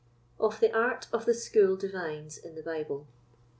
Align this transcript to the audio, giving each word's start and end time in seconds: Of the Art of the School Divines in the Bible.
Of 0.39 0.59
the 0.59 0.75
Art 0.75 1.05
of 1.13 1.25
the 1.25 1.33
School 1.35 1.75
Divines 1.75 2.35
in 2.35 2.55
the 2.55 2.63
Bible. 2.63 3.05